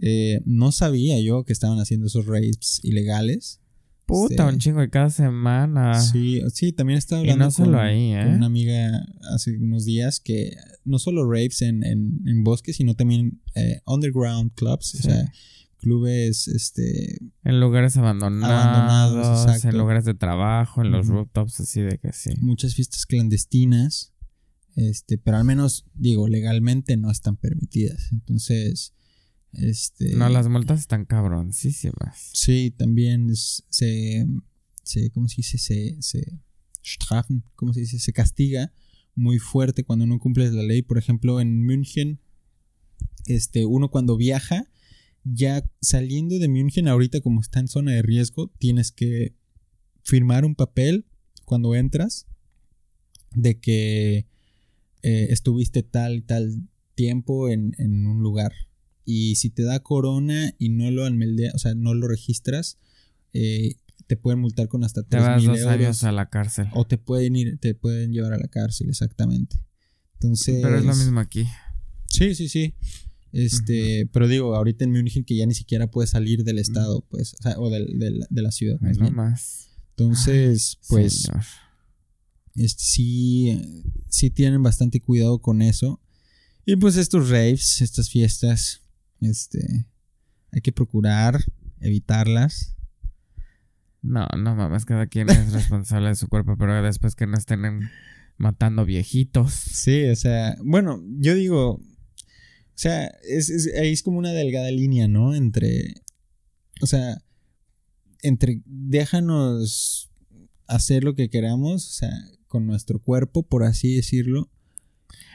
[0.00, 3.60] Eh, no sabía yo que estaban haciendo esos raves ilegales.
[4.06, 6.00] Puta, Este, un chingo de cada semana.
[6.00, 8.36] Sí, sí, también estaba Y hablando no solo con, ahí, con ¿eh?
[8.36, 10.52] una amiga hace unos días que
[10.84, 15.30] no solo raves en, en, en bosques, sino también eh, underground clubs, o sea,
[15.78, 22.12] clubes, este, En lugares abandonados, en lugares de trabajo, en los rooftops, así de que
[22.12, 22.30] sí.
[22.40, 24.12] muchas fiestas clandestinas,
[24.78, 28.10] este, pero al menos, digo, legalmente no están permitidas.
[28.12, 28.94] Entonces,
[29.52, 30.14] este...
[30.14, 32.30] No, las multas están cabroncísimas.
[32.32, 34.26] Sí, también es- se,
[34.84, 35.58] se, ¿cómo se dice?
[35.58, 36.38] Se, se
[36.84, 37.98] strafen, ¿cómo se dice?
[37.98, 38.72] Se castiga
[39.14, 40.82] muy fuerte cuando no cumples la ley.
[40.82, 42.20] Por ejemplo, en München,
[43.26, 44.70] este, uno cuando viaja,
[45.24, 49.34] ya saliendo de München, ahorita como está en zona de riesgo, tienes que
[50.04, 51.04] firmar un papel
[51.44, 52.26] cuando entras
[53.34, 54.26] de que
[55.02, 58.52] eh, estuviste tal y tal tiempo en, en un lugar.
[59.04, 62.78] Y si te da corona y no lo almelde- o sea, no lo registras,
[63.32, 65.66] eh, te pueden multar con hasta tres mil euros.
[65.66, 66.66] años a la cárcel.
[66.74, 69.56] O te pueden ir, te pueden llevar a la cárcel, exactamente.
[70.14, 70.60] Entonces.
[70.62, 71.46] Pero es lo mismo aquí.
[72.08, 72.74] Sí, sí, sí.
[73.32, 77.34] Este, pero digo, ahorita en Múnich que ya ni siquiera puedes salir del estado, pues,
[77.34, 78.80] o sea, o del- del- de la ciudad.
[78.80, 79.14] Más no bien.
[79.14, 79.70] más.
[79.90, 81.44] Entonces, pues, Señor.
[82.58, 86.00] Este, sí, sí tienen bastante cuidado con eso.
[86.66, 88.82] Y pues estos raves, estas fiestas,
[89.20, 89.86] este,
[90.52, 91.40] hay que procurar
[91.80, 92.74] evitarlas.
[94.02, 97.90] No, no mames, cada quien es responsable de su cuerpo, pero después que no estén
[98.36, 99.52] matando viejitos.
[99.52, 101.80] Sí, o sea, bueno, yo digo, o
[102.74, 105.34] sea, es, es- ahí es como una delgada línea, ¿no?
[105.34, 105.94] Entre,
[106.80, 107.20] o sea,
[108.22, 110.10] entre déjanos
[110.66, 112.12] hacer lo que queramos, o sea,
[112.48, 114.50] con nuestro cuerpo, por así decirlo.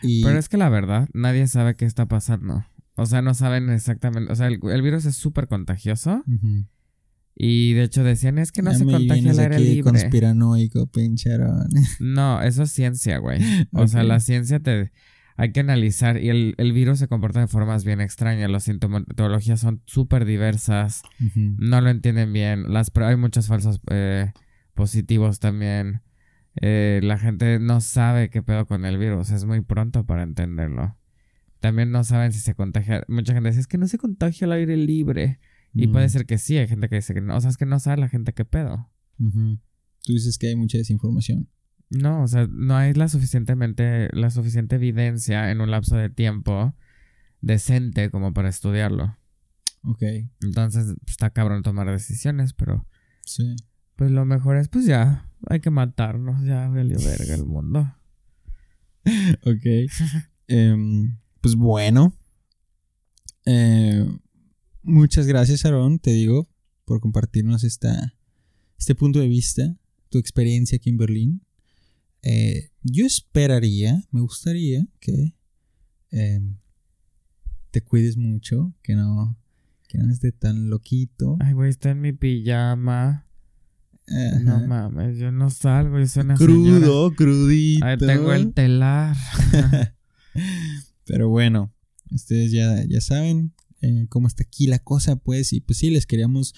[0.02, 2.66] Y Pero es que la verdad, nadie sabe qué está pasando.
[2.96, 4.32] O sea, no saben exactamente.
[4.32, 6.24] O sea, el, el virus es súper contagioso.
[7.36, 9.84] Y de hecho decían, es que no Ya se contagia al aire libre.
[9.84, 10.90] conspiranoico.
[12.00, 13.40] No, eso es ciencia, güey.
[13.72, 14.92] O sea, la ciencia te
[15.36, 18.52] hay que analizar y el, el virus se comporta de formas bien extrañas.
[18.52, 21.02] Las sintomatologías son súper diversas.
[21.36, 22.72] No lo entienden bien.
[22.72, 24.32] Las, hay muchos falsos eh,
[24.76, 26.02] positivos también.
[26.62, 29.32] Eh, la gente no sabe qué pedo con el virus.
[29.32, 30.98] Es muy pronto para entenderlo.
[31.60, 33.04] También no saben si se contagia.
[33.08, 35.40] Mucha gente dice, es que no se contagia al aire libre.
[35.74, 35.92] Y Mm.
[35.92, 37.36] puede ser que sí, hay gente que dice que no.
[37.36, 38.90] O sea, es que no sabe la gente qué pedo.
[39.18, 41.50] Tú dices que hay mucha desinformación.
[41.90, 46.76] No, o sea, no hay la suficientemente, la suficiente evidencia en un lapso de tiempo
[47.42, 49.18] decente como para estudiarlo.
[49.84, 50.02] Ok,
[50.42, 52.86] Entonces, pues, está cabrón tomar decisiones, pero
[53.26, 53.56] sí.
[53.96, 57.96] pues lo mejor es, pues ya, hay que matarnos, ya valió verga el mundo.
[59.46, 59.92] ok.
[60.48, 62.14] Em, pues bueno.
[63.46, 64.06] Eh,
[64.82, 66.50] muchas gracias, Aaron, te digo,
[66.86, 68.16] por compartirnos esta,
[68.78, 69.76] este punto de vista,
[70.10, 71.46] tu experiencia aquí en Berlín.
[72.22, 75.36] Eh, yo esperaría, me gustaría que
[76.12, 76.58] em,
[77.72, 79.38] te cuides mucho, que no,
[79.90, 81.38] que no esté tan loquito.
[81.42, 83.28] Ay, güey, está en mi pijama.
[84.08, 87.86] No mames, yo no salgo, yo soy una Crudo, crudito.
[87.86, 89.16] Ahí tengo el telar.
[91.06, 91.74] Pero bueno,
[92.12, 95.54] ustedes ya, ya saben eh, cómo está aquí la cosa, pues.
[95.54, 96.54] Y pues sí, les queríamos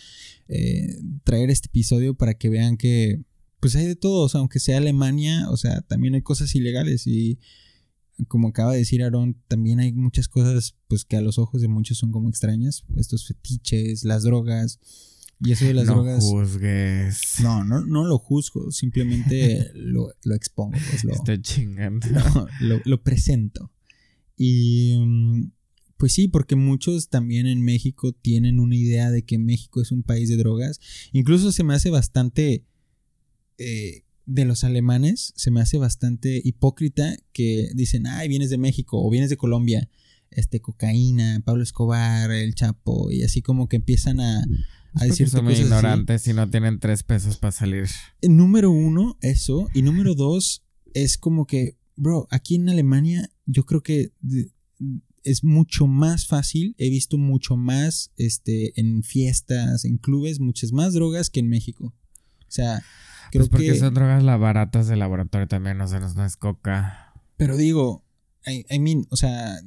[0.48, 3.24] eh, traer este episodio para que vean que
[3.60, 7.08] pues hay de todo, o sea, aunque sea Alemania, o sea, también hay cosas ilegales
[7.08, 7.40] y
[8.28, 11.68] como acaba de decir Aaron, también hay muchas cosas pues que a los ojos de
[11.68, 14.80] muchos son como extrañas, estos fetiches, las drogas,
[15.42, 16.24] y eso de las no drogas.
[16.24, 17.20] juzgues.
[17.42, 20.78] No, no, no lo juzgo, simplemente lo, lo, expongo.
[20.90, 22.08] Pues lo, Estoy chingando.
[22.12, 23.72] No, lo, lo, presento.
[24.38, 25.52] Y mm,
[25.98, 30.04] pues sí, porque muchos también en México tienen una idea de que México es un
[30.04, 30.80] país de drogas.
[31.12, 32.66] Incluso se me hace bastante.
[33.58, 39.00] Eh, de los alemanes, se me hace bastante hipócrita que dicen, ay, vienes de México
[39.00, 39.88] o vienes de Colombia.
[40.32, 44.44] Este, cocaína, Pablo Escobar, el Chapo, y así como que empiezan a,
[44.96, 47.88] a decir son muy ignorantes y no tienen tres pesos para salir.
[48.22, 49.68] Número uno, eso.
[49.74, 54.12] Y número dos, es como que, bro, aquí en Alemania yo creo que
[55.24, 56.76] es mucho más fácil.
[56.78, 61.94] He visto mucho más este, en fiestas, en clubes, muchas más drogas que en México.
[62.42, 62.82] O sea,
[63.32, 63.80] creo pues porque que...
[63.80, 67.14] son drogas las baratas de laboratorio también, o sea, no es coca.
[67.38, 68.06] Pero digo,
[68.46, 69.60] I, I mean, o sea,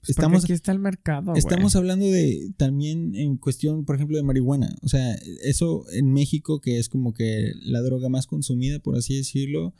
[0.00, 1.34] pues estamos aquí está el mercado.
[1.34, 1.78] Estamos wey.
[1.78, 4.74] hablando de también en cuestión, por ejemplo, de marihuana.
[4.82, 9.16] O sea, eso en México, que es como que la droga más consumida, por así
[9.16, 9.74] decirlo,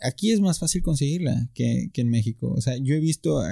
[0.00, 2.50] aquí es más fácil conseguirla que, que en México.
[2.56, 3.42] O sea, yo he visto,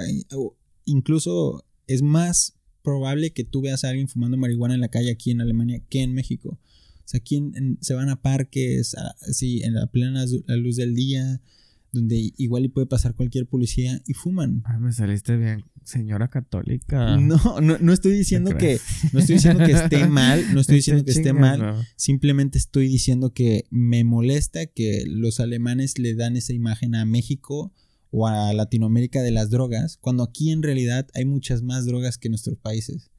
[0.86, 5.32] incluso es más probable que tú veas a alguien fumando marihuana en la calle aquí
[5.32, 6.58] en Alemania que en México.
[7.04, 8.96] O sea, aquí en, en, se van a parques,
[9.28, 11.42] así, en la plena luz del día,
[11.96, 14.62] donde igual y puede pasar cualquier policía y fuman.
[14.64, 17.16] Ay, me saliste bien, señora católica.
[17.16, 18.78] No, no, no estoy diciendo ¿No que
[19.12, 23.32] no estoy diciendo que esté mal, no estoy diciendo que esté mal, simplemente estoy diciendo
[23.32, 27.72] que me molesta que los alemanes le dan esa imagen a México
[28.10, 32.28] o a Latinoamérica de las drogas, cuando aquí en realidad hay muchas más drogas que
[32.28, 33.10] en nuestros países.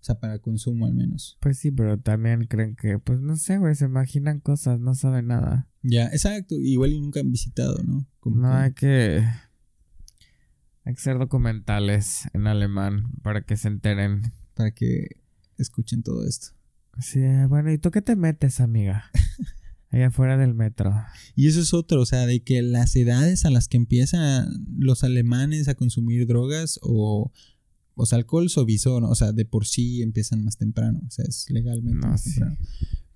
[0.00, 1.36] O sea, para consumo al menos.
[1.40, 5.26] Pues sí, pero también creen que, pues no sé, güey, se imaginan cosas, no saben
[5.26, 5.68] nada.
[5.82, 6.54] Ya, exacto.
[6.54, 8.06] Igual y nunca han visitado, ¿no?
[8.20, 8.56] Como no, que...
[8.56, 9.28] hay que.
[10.84, 14.32] Hay que hacer documentales en alemán para que se enteren.
[14.54, 15.20] Para que
[15.58, 16.48] escuchen todo esto.
[17.00, 19.10] Sí, bueno, ¿y tú qué te metes, amiga?
[19.90, 20.92] Allá afuera del metro.
[21.34, 25.04] Y eso es otro, o sea, de que las edades a las que empiezan los
[25.04, 27.32] alemanes a consumir drogas o
[27.98, 29.10] o sea, alcohol suavizó, ¿no?
[29.10, 32.30] o sea, de por sí empiezan más temprano, o sea, es legalmente no, más sí.
[32.30, 32.56] temprano.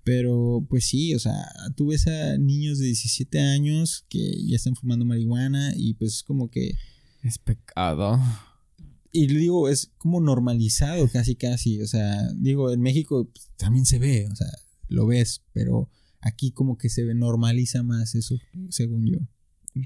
[0.05, 4.75] Pero pues sí, o sea, tú ves a niños de 17 años que ya están
[4.75, 6.75] fumando marihuana y pues es como que...
[7.23, 8.21] Es pecado.
[9.13, 14.01] Y digo, es como normalizado casi casi, o sea, digo, en México pues, también se
[14.01, 14.51] ve, o sea,
[14.89, 15.89] lo ves, pero
[16.21, 18.37] aquí como que se normaliza más eso,
[18.71, 19.19] según yo.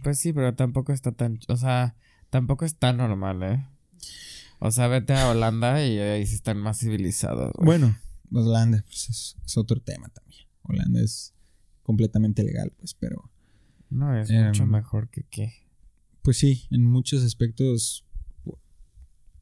[0.03, 1.97] Pues sí, pero tampoco está tan, o sea,
[2.31, 3.67] tampoco es tan normal, ¿eh?
[4.59, 7.53] O sea, vete a Holanda y ahí sí están más civilizados.
[7.59, 7.97] Bueno,
[8.33, 10.43] Holanda pues es, es, otro tema también.
[10.63, 11.35] Holanda es
[11.83, 13.31] completamente legal, pues, pero...
[13.91, 15.53] No, es eh, mucho mejor que qué.
[16.23, 18.05] Pues sí, en muchos aspectos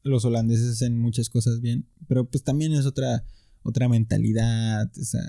[0.03, 3.25] los holandeses hacen muchas cosas bien, pero pues también es otra
[3.63, 5.23] otra mentalidad, o sea,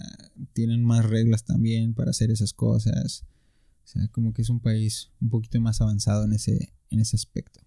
[0.52, 3.24] tienen más reglas también para hacer esas cosas.
[3.82, 7.16] O sea, como que es un país un poquito más avanzado en ese en ese
[7.16, 7.60] aspecto.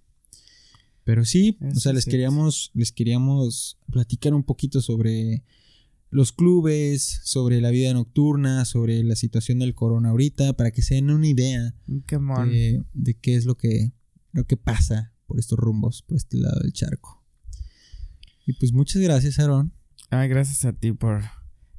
[1.03, 2.79] Pero sí, Eso o sea, les sí, queríamos, sí.
[2.79, 5.43] les queríamos platicar un poquito sobre
[6.11, 10.95] los clubes, sobre la vida nocturna, sobre la situación del corona ahorita, para que se
[10.95, 13.93] den una idea de, de, qué es lo que,
[14.31, 17.23] lo que pasa por estos rumbos, por este lado del charco.
[18.45, 19.73] Y pues muchas gracias, Aaron.
[20.09, 21.21] Ay, gracias a ti por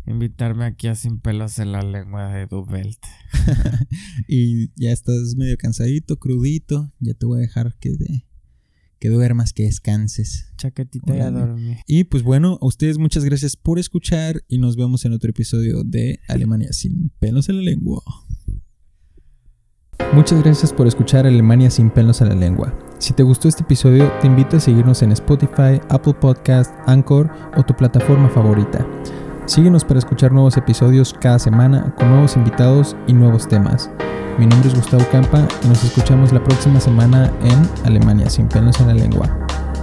[0.07, 3.01] invitarme aquí a Sin Pelos en la Lengua de Dubelt.
[4.29, 8.25] y ya estás medio cansadito, crudito, ya te voy a dejar que de
[9.01, 10.53] que duermas, que descanses.
[10.59, 11.79] Chaquetita y a dormir.
[11.87, 15.83] Y pues bueno, a ustedes muchas gracias por escuchar y nos vemos en otro episodio
[15.83, 18.03] de Alemania sin pelos en la lengua.
[20.13, 22.77] Muchas gracias por escuchar Alemania sin pelos en la lengua.
[22.99, 27.63] Si te gustó este episodio, te invito a seguirnos en Spotify, Apple Podcast, Anchor o
[27.63, 28.87] tu plataforma favorita.
[29.51, 33.91] Síguenos para escuchar nuevos episodios cada semana con nuevos invitados y nuevos temas.
[34.39, 38.81] Mi nombre es Gustavo Campa y nos escuchamos la próxima semana en Alemania sin pelos
[38.81, 39.29] en la lengua.